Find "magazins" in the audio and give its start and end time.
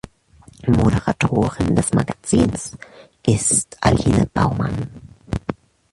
1.93-2.75